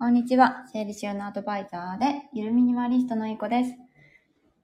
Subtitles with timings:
[0.00, 0.62] こんにちは。
[0.72, 3.72] 整理収納アドバイザーで、ゆるミニマリストのいこです。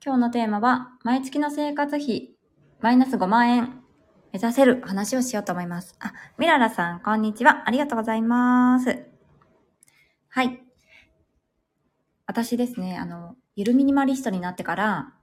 [0.00, 2.36] 今日のテーマは、毎月の生活費、
[2.80, 3.82] マイナス5万円、
[4.32, 5.96] 目指せる話をしようと思います。
[5.98, 7.64] あ、ミララさん、こんにちは。
[7.66, 9.06] ありがとうございます。
[10.28, 10.62] はい。
[12.28, 15.14] 私ですね、あの、ゆるミニマリストになってから、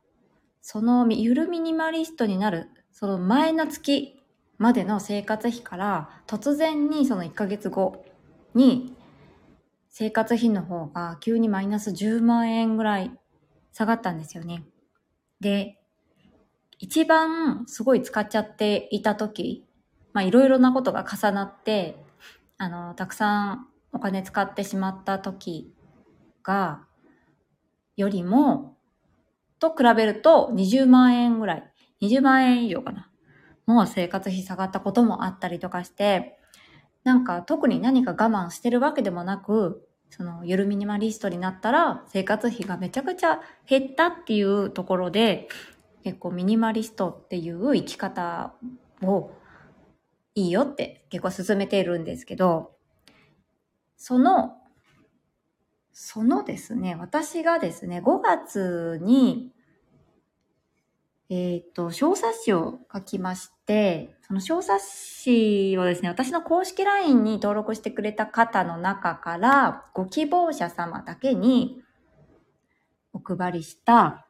[0.61, 4.21] そのゆるミニマリストになる、その前の月
[4.57, 8.03] までの生活費から、突然にその1ヶ月後
[8.53, 8.97] に
[9.91, 13.11] 生活費の方が急にマイナス10万円ぐらい
[13.73, 14.63] 下がったんですよね。
[15.41, 15.77] で、
[16.79, 19.65] 一番すごい使っちゃっていた時、
[20.13, 21.97] まあいろいろなことが重なって、
[22.57, 25.73] あの、たくさんお金使ってしまった時
[26.41, 26.85] が、
[27.97, 28.77] よりも、
[29.59, 33.09] と比べると20万円ぐらい、20万円以上かな。
[33.65, 36.39] もう生活費下がったこともあったりとかして、
[37.03, 45.47] なんか特に何か我慢してるわけでもなく、そのゆるミニマリストになったら生活費がめちゃくちゃ減ったっていうところで、
[46.03, 48.53] 結構ミニマリストっていう生き方
[49.01, 49.31] を
[50.35, 52.75] いいよって結構進めているんですけど、
[53.97, 54.57] その、
[55.93, 59.51] そのですね、私がですね、5月に
[61.33, 71.81] えっ、ー、と、小冊子を書きまして、その小冊子をですね、私の公式 LINE に登録してくれた方の中から、ご希望者様だけに
[73.11, 74.25] お配りした、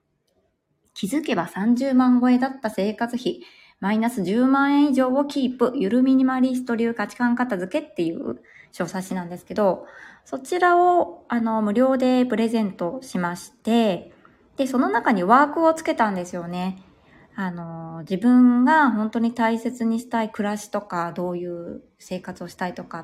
[0.96, 3.42] 気づけば30万超えだった生活費、
[3.80, 8.42] マイナス10万円以上をキープ、ゆるミニマリスト流価値観片付けっていう
[8.72, 9.86] 小冊子なんですけど、
[10.26, 14.12] そちらを、あの、無料でプレゼントしまして、
[14.58, 16.82] で、その中にワークをつけたんですよね。
[17.36, 23.00] あの、自分が本当に大切にしたい暮らしとか、どういう生活をしたいとか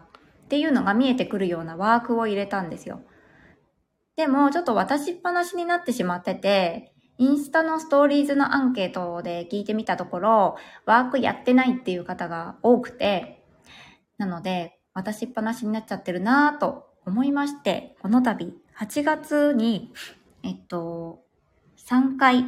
[0.46, 3.02] っていうのが見えてくるようなワークを入れたんですよ。
[4.16, 13.44] でも、ちょっと渡しっぱなしになってしまってて、インスタのストーリーズのアンケートで聞いてみたところ、ワークやってないっていう方が多くて、
[14.18, 19.94] なので、渡しっぱなしになっちゃってるなぁと思いまして、この度、8月に、
[20.44, 21.24] えっと、
[21.88, 22.46] 3回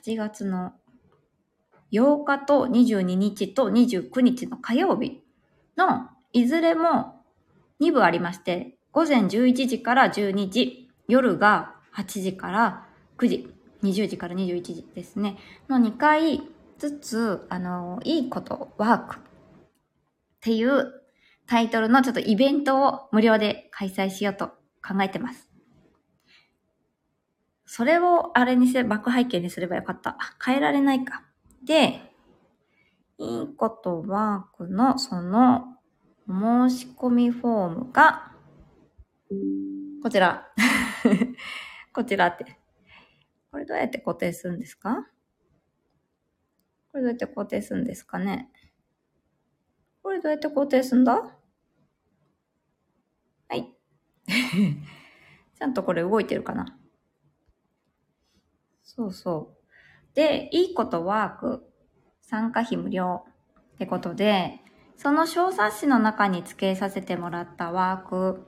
[0.00, 0.72] 8月の
[1.92, 5.22] 8日と22日と29日の火曜日
[5.76, 7.22] のいずれも
[7.80, 12.86] 2部ありまして、午前11時から12時、夜が8時から
[13.18, 15.36] 9時、20時から21時ですね、
[15.68, 16.42] の2回
[16.78, 19.18] ずつ、あの、いいことワークっ
[20.40, 21.02] ていう
[21.46, 24.48] タイトルのちょっとイベントを無料で開催しようと
[24.86, 25.51] 考えてます。
[27.74, 30.18] それをあれにせ、バック背景にすればよかった。
[30.44, 31.24] 変えられないか。
[31.64, 32.02] で、
[33.16, 35.78] いいことワークのその
[36.28, 38.32] 申し込みフォームが、
[40.02, 40.52] こちら。
[41.94, 42.58] こちらって。
[43.50, 45.08] これどうやって固定するんですか？
[46.90, 48.50] これどうやって固定するんですかね？
[50.02, 51.14] これどうやって固定するんだ？
[53.48, 53.74] はい。
[55.58, 56.78] ちゃんとこれ動いてるかな？
[58.94, 60.14] そうそう。
[60.14, 61.64] で、いいことワーク、
[62.20, 63.24] 参加費無料
[63.74, 64.60] ってことで、
[64.96, 68.46] その小冊子の中に付けさせてもらったワーク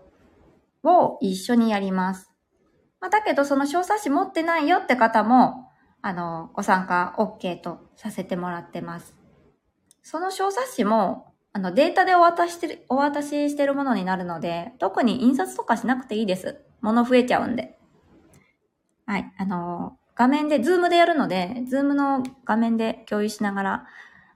[0.83, 2.31] を一緒にやります。
[3.01, 5.71] まあ、だけど、その小冊子持ってないよって方も、
[6.03, 9.17] あの、ご参加 OK とさせてもらってます。
[10.03, 16.61] その小冊子も、あの、データでお渡ししてる、お渡ししてるものになるので、特に印刷とかしなくていいです。
[16.83, 17.79] 物増えちゃうんで。
[19.07, 19.33] はい。
[19.39, 23.87] あの、画面で、ズームでやるので、ズームの画面で共有しながら、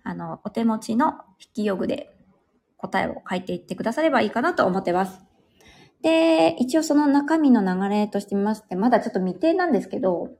[0.02, 2.16] あの、お手持ちの筆記用具で
[2.76, 5.20] 答えを書いていってくださればいいかなと思ってます。
[6.02, 10.30] で、一応その中身の流れとしてみまして、まだちょっと未定なんですけど、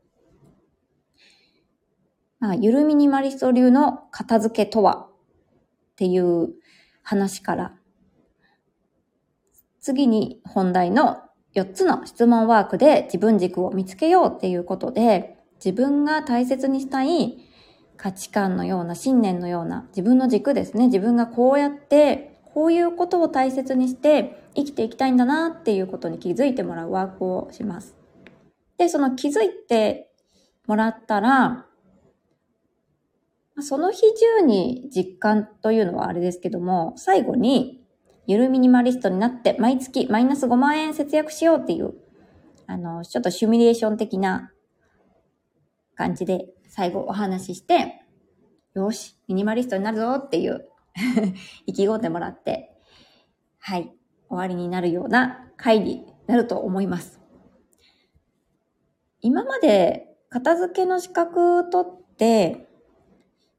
[2.40, 5.08] まあ、ゆるミニマリスト流の片付けとは？
[5.08, 6.54] っていう
[7.02, 7.74] 話から、
[9.80, 11.22] 次に本題の
[11.54, 17.38] 4つの質問ワークで自分軸を見つけようっていうことで、自分が大切にしたい
[17.96, 20.86] 価値観のような、信念のような自分の軸ですね。
[20.86, 27.96] 自分がこうやって、こういうことを大切にして生きていきたいんだなっていうことに気づいてもらうワークをします。
[28.78, 30.10] で、その気づいて
[30.66, 31.66] もらったら、
[33.60, 34.00] その日
[34.40, 37.82] 中に実感というのはあれですけども、最後に
[38.28, 41.94] ゆるミニマリストになって毎月マイナス5万円節約しようっていう、
[42.66, 44.52] あの、ちょっとシミュレーション的な
[45.96, 48.02] 感じで最後お話しして、
[48.74, 50.68] よし、ミニマリストになるぞっていう
[51.64, 52.76] 意気込んでもらって、
[53.58, 53.94] はい。
[54.28, 57.22] 終わりになるような回になると思います。
[59.22, 62.67] 今まで片付けの資格取って、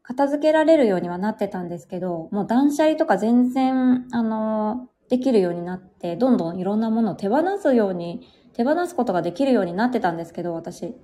[0.09, 10.95] 片付けられるようにはなってたんですけど、もう断捨離とか全然、あの、できるようになって、どんどんいろんなものを手放すように、手放すことができるようになってたんですけど、私。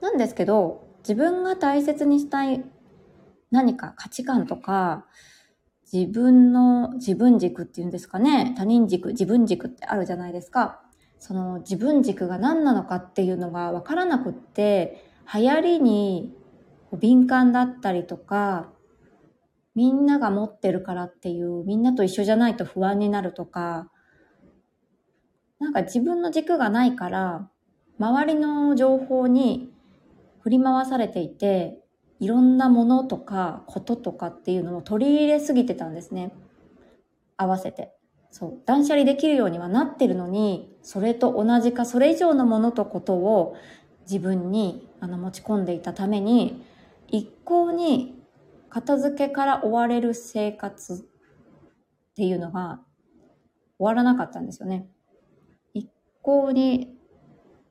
[0.00, 2.64] なんですけど、自分が大切にしたい
[3.50, 5.04] 何か価値観とか、
[5.92, 10.80] 自分の自分軸っていうんですかね、他人軸、自分軸ってあるじゃないですか。
[11.18, 15.04] その自分軸が何なのかっていうのがわからなくって、
[15.34, 16.36] 流行りに
[16.96, 18.70] 敏感だったりとか、
[19.74, 23.90] みんなが持ってるからっていう、みんなと一緒じゃないと不安になるとか、
[25.58, 27.50] なんか自分の軸がないから、
[27.98, 29.72] 周りの情報に
[30.40, 31.80] 振り回されていて、
[32.20, 36.32] いろんなものとかこととかっていうのを取り入れすぎてたんですね。
[37.36, 37.92] 合わせて。
[38.30, 43.56] そう、断捨離できるようにはなってるのに、それと同じかそれ以上のものとことを
[44.02, 46.64] 自分にあの持ち込んでいたために、
[47.08, 48.20] 一向に
[48.68, 50.96] 片付けから追われる生活っ
[52.16, 52.80] ていうのが
[53.78, 54.88] 終わらなかったんですよね。
[55.74, 55.88] 一
[56.22, 56.96] 向に、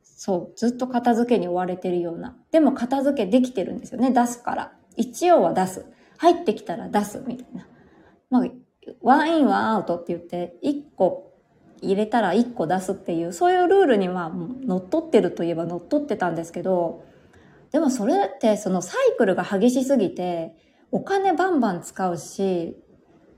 [0.02, 2.38] そう、ずっと片付けに追われてるような。
[2.52, 4.74] でも片付けできてるんですよね、出すから。
[4.96, 5.86] 一応は出す。
[6.18, 7.68] 入ってきたら出すみたいな。
[8.30, 8.46] まあ、
[9.02, 11.34] ワンインワンアウトって言って、1個
[11.82, 17.04] 入れたら1個出すっていう、そういうルールには乗っ取ってるといえば乗っ取ってたんですけど、
[17.74, 20.56] でもそれってそのサイクルが激しすぎて、
[20.92, 22.78] お金バンバン使うし、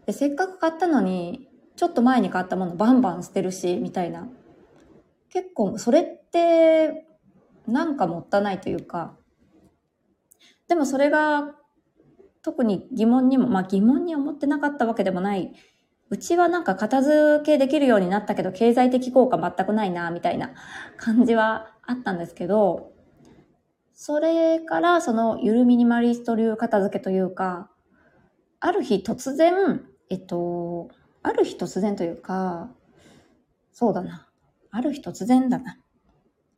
[0.06, 1.48] でせっかく買ったのに、
[1.78, 4.28] ちょっと前に買ったものバンバン捨てるし、みたいな。
[5.30, 7.08] 結構、それって、
[7.66, 9.16] なんかもったいないというか、
[10.68, 11.56] でもそれが
[12.42, 15.54] 特に疑問にも、まあ疑問に思ってなかったわけでもない。
[16.10, 20.52] うちはなんか片付けできるようになったけど、経済的効果全くないな、みたいな
[20.98, 22.95] 感じはあったんですけど、
[23.96, 27.72] それからそのゆるミニマリスト流片付けというか、
[28.60, 30.90] ある日突然、えっと、
[31.24, 32.70] ある日突然というか、
[33.72, 34.28] そうだな。
[34.70, 35.78] ある日突然だな。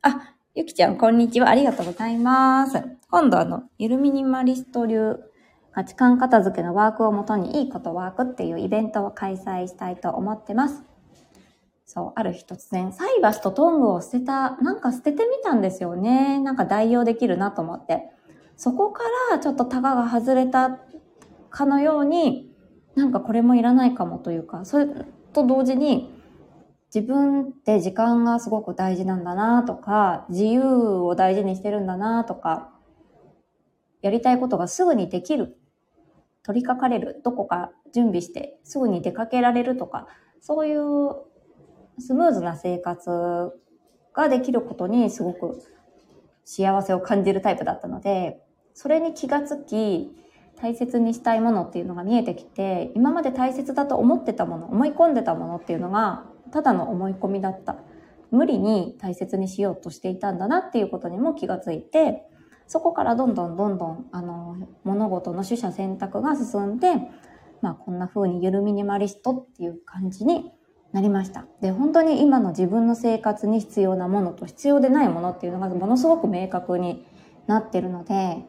[0.02, 1.48] あ、ゆきちゃん、こんにちは。
[1.48, 2.82] ありがとうございます。
[3.08, 5.16] 今度あの、ゆるミニマリスト流
[5.70, 10.87] 価値観片付けのワークをもとにいいことワークっていうイベントを開催したいと思ってます。
[11.90, 16.38] そう、ある日突然、サイバスとトングを捨てた、なんか捨ててみたんですよね。
[16.38, 18.10] なんか代用できるなと思って。
[18.58, 20.80] そこからちょっとタガが外れた
[21.48, 22.54] かのように、
[22.94, 24.86] なんかこれもいらないかもというか、それ
[25.32, 26.14] と同時に、
[26.94, 32.70] 自分って時間がすごく大事なんだなとか、自由を大事にしてるんだなとか、
[34.02, 35.56] やりたいことがすぐにできる
[36.42, 40.06] 取り掛かれる、どこか準備してすぐに出かけられるとか、
[40.40, 41.27] そういう
[41.98, 43.52] スムーズな生活
[44.14, 45.62] ができることにすごく
[46.44, 48.40] 幸せを感じるタイプだったので、
[48.74, 50.10] それに気がつき、
[50.60, 57.76] 大切にしたいものっていうのが見えてきて、今まで大切だと思ってたもの、思い込んでたものっていうのが、ただの思い込みだった。
[58.30, 62.24] 無理に大切にしようとしていたんだなっていうことにも気がついて、
[62.66, 66.94] そこからどんどんどんどん、あの、物事の取捨選択が進んで、
[67.62, 70.52] まあこんな風にゆるミニマリストっていう感じに
[70.92, 71.44] なりました。
[71.60, 77.04] で、本当に今の自分の生活に必要なものと必要でないものっていうのがものすごく明確に
[77.46, 78.44] なってるので、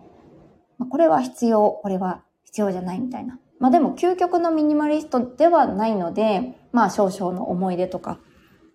[0.89, 3.39] これは必要、これは必要じゃないみたいな。
[3.59, 8.19] まあでも究極のミニマリストではないので、まあ少々の思い出とか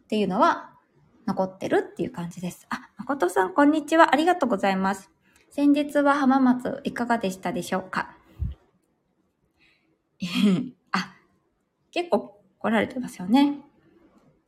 [0.05, 0.71] っていうのは
[1.27, 2.67] 残ってるっていう感じです。
[2.69, 4.13] あ、誠さんこんにちは。
[4.13, 5.11] ありがとうございます。
[5.51, 8.15] 先日は浜松いかがでしたでしょうか？
[10.93, 11.15] あ、
[11.91, 13.59] 結構来られてますよね。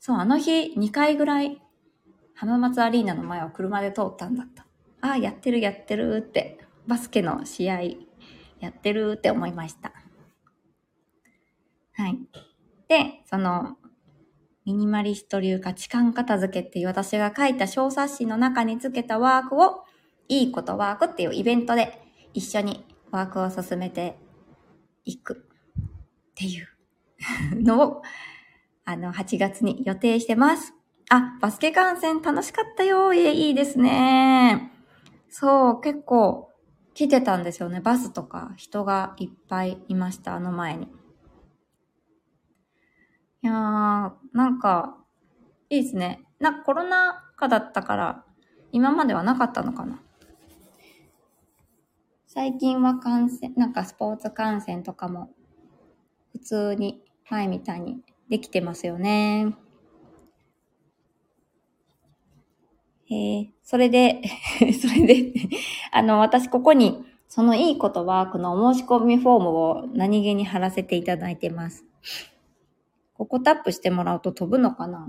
[0.01, 1.61] そう、あの日2回ぐらい
[2.35, 4.67] 浜松アリーナの前を車で通ったんだった。
[5.03, 7.83] ああ、やってるやってるって、バスケの試合
[8.59, 9.93] やってるって思いました。
[11.93, 12.19] はい。
[12.89, 13.77] で、その、
[14.65, 19.85] ミニマリスト流価値観片付けっていう私が書いた小冊子の中につけたワークを
[20.29, 22.01] いいことワークっていうイベントで
[22.33, 24.17] 一緒にワークを進めて
[25.05, 26.76] いくっていう
[27.55, 28.03] のを、
[28.85, 30.75] あの、8月に予定してます。
[31.09, 33.13] あ、バスケ観戦楽しかったよ。
[33.15, 34.73] え、いいですね。
[35.29, 36.51] そう、結構
[36.95, 37.81] 来てたんですよね。
[37.81, 40.87] バスとか人がいっぱいいました、あの前に。
[43.43, 44.97] いやー、なんか、
[45.69, 46.25] いいですね。
[46.41, 48.25] な、コロナ禍だったから、
[48.73, 50.01] 今まではなかったのかな。
[52.27, 55.31] 最近は観戦、なんかスポーツ観戦とかも
[56.33, 59.57] 普通にはいみたいにできてますよね。
[63.09, 64.23] えー、それで
[64.81, 65.33] それで
[65.93, 71.85] あの、私ここに、そのいいことは、このお申し込みフォームを何気に貼らせていただいてます。
[73.15, 75.09] ここタップしてもらうと飛ぶのかな？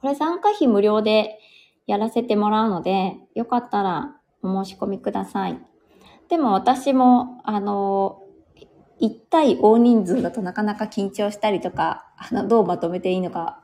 [0.00, 1.38] これ参加費無料で
[1.86, 5.60] やらせてもらうので、よかったらお申し込みください。
[6.28, 8.25] でも私も、あの、
[9.00, 13.62] 1対大人数だとなかなか緊張したりとか、あの、どうまとめていいのか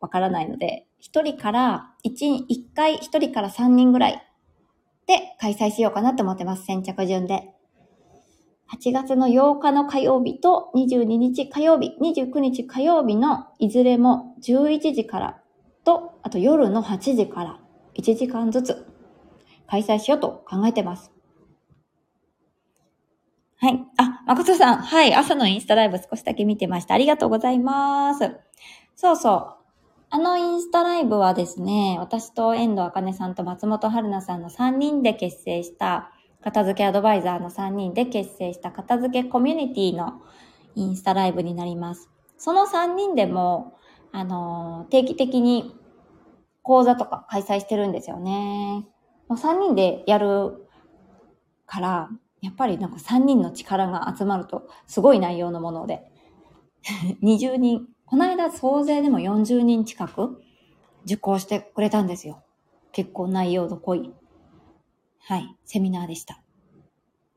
[0.00, 4.28] わからないので、1人から1、1回1人から3人ぐらい
[5.06, 6.64] で開催しようかなと思ってます。
[6.64, 7.54] 先着順で。
[8.70, 15.40] 8月の8日の火曜日と22日火曜日、29日火曜日のいずれも11時から
[15.84, 17.60] と、あと夜の8時から
[17.94, 18.86] 1時間ずつ
[19.66, 21.17] 開催しようと考えてます。
[23.60, 23.84] はい。
[23.96, 24.82] あ、誠さん。
[24.82, 25.12] はい。
[25.12, 26.94] 朝のインスタライブ少しだけ見てました。
[26.94, 28.36] ありがとうございます。
[28.94, 29.54] そうそう。
[30.10, 40.22] あのインスタライブはですね、私と遠藤茜さんと松本春菜さんの3人で結成した片付けアドバイザーの3人で結成した片付けコミュニティの
[40.76, 42.08] インスタライブになります。
[42.36, 43.76] その3人でも、
[44.12, 45.74] あの、定期的に
[46.62, 48.86] 講座とか開催してるんですよね。
[49.28, 50.64] 3人でやる
[51.66, 52.08] から、
[52.40, 56.10] やっぱりなんか3人の力が集まるとすごい内容のもので、
[57.22, 60.42] 20人、この間総勢でも40人近く
[61.04, 62.42] 受講してくれたんですよ。
[62.92, 64.12] 結構内容の濃い。
[65.20, 66.40] はい、セミナーでした。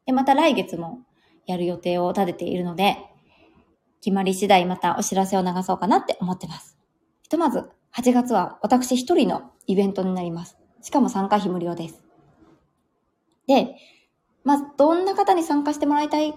[0.05, 0.99] で、また来月も
[1.45, 2.97] やる予定を立てているので、
[4.01, 6.77] 決まり次第またお知らせを流そうかなって思ってます。
[7.21, 10.57] ひとまず、8月は私一人のイベントになります。
[10.81, 12.01] しかも参加費無料です。
[13.47, 13.75] で、
[14.43, 16.33] まあ、どんな方に参加してもらいたい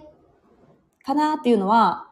[1.03, 2.11] かなっていうのは、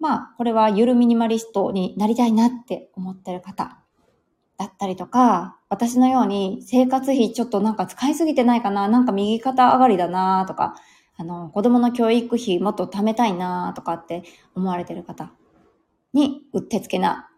[0.00, 3.78] まあ、これはゆるミニマリストになりたいなって思ってる方
[4.58, 10.74] だったりとか、私のように生活費ちょっとなんか使いすぎてないかな、なんか右肩上がりだなとか、
[11.16, 14.24] あの、子供の教育費もっと貯めたいなとかって
[14.54, 15.32] 思われてる方
[16.12, 17.30] にうってつけな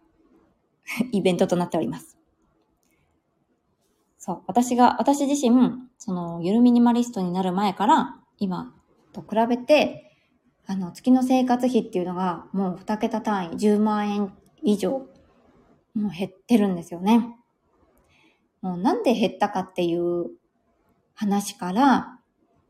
[1.11, 2.16] イベントとなっております。
[4.27, 8.75] そう、私が、私自身、その、ゆるミニマリストになる前から、今
[9.13, 10.11] と比べて、
[10.65, 15.07] あの、月の生活費っていうのが、もう2桁単位、10万円以上
[15.95, 17.37] もう減ってるんですよね。
[18.61, 20.31] もうなんで減ったかっていう
[21.15, 22.19] 話から、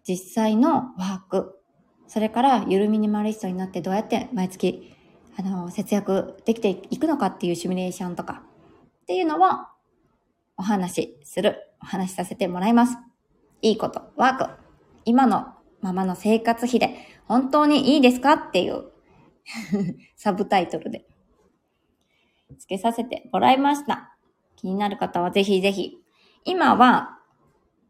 [0.07, 1.59] 実際のワーク、
[2.07, 4.93] それからゆるミニマリストになってどうやって毎月、
[5.35, 8.43] あの、節約できていくのかっていうシミュレーションとか
[9.01, 9.76] っていうのを
[10.57, 12.97] お話しする、お話しさせてもらいます。
[13.61, 14.49] いいこと、ワーク。
[15.05, 16.95] 今のままの生活費で
[17.27, 18.85] 本当にいいですかっていう
[20.17, 21.05] サブタイトルで
[22.57, 24.17] つけさせてもらいました。
[24.55, 25.97] 気になる方はぜひぜひ。
[26.43, 27.19] 今は、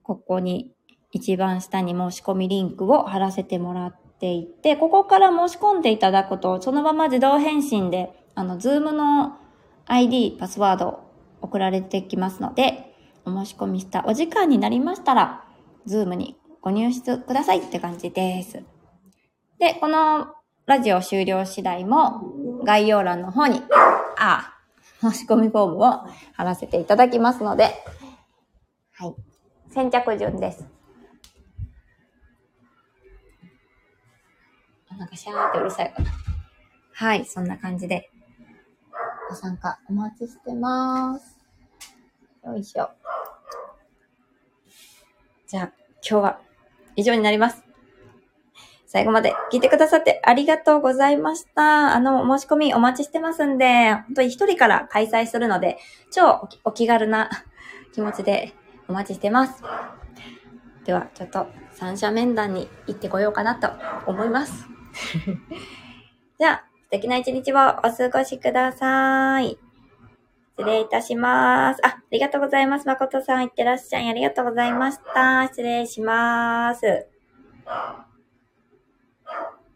[0.04, 0.74] ここに
[1.12, 9.38] 一番下に申し込みリンクを貼らせてもらっていて、ここから申し込んでいただくと、そのまま自動返信で、あの、ズームの
[9.86, 11.07] ID、パスワード
[11.42, 12.94] 送られてきますので、
[13.26, 15.46] お申し込みしたお時間になりましたら、
[15.86, 18.64] ズームにご入室くださいって感じです。
[19.60, 20.28] で、この
[20.66, 22.22] ラジオ終了次第も
[22.64, 23.62] 概要欄の方に、
[24.18, 24.54] あ、
[25.02, 25.92] あ申し込みフォームを
[26.34, 27.70] 貼らせていただきますので、
[28.94, 29.16] はい。
[29.72, 30.66] 先着順です。
[34.98, 36.10] なんかシャーってうるさいかな。
[36.94, 38.10] はい、そんな感じで、
[39.30, 41.38] ご参加お待ちしてます。
[42.46, 42.90] よいしょ。
[45.48, 45.72] じゃあ、
[46.08, 46.40] 今日は
[46.96, 47.64] 以上になります。
[48.86, 51.94] 最後まで聞いてくださってありがとうございました。
[51.94, 55.78] あの、申し込みお待ちしてますんで、本当に一人から開催するので、
[56.10, 57.30] 超お気軽な
[57.94, 58.54] 気持ちで
[58.88, 59.62] お待ちしてます。
[60.86, 63.70] では、ちょっと三者面談に行ってこようかなと
[64.10, 64.66] 思います。
[66.40, 69.60] じゃあ、素敵な一日をお過ごしください。
[70.58, 71.86] 失礼いたします。
[71.86, 72.88] あ、ありがとうございます。
[72.88, 74.10] 誠さん、いってらっしゃい。
[74.10, 75.46] ありがとうございました。
[75.48, 77.08] 失礼します。